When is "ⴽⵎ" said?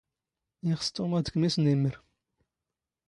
1.33-1.41